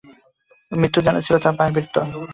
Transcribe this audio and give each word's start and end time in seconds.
মৃত্যু 0.71 0.99
যেন 1.01 1.15
ছিল 1.19 1.35
তাঁর 1.37 1.55
পায়ের 1.57 1.73
ভৃত্য। 1.75 1.95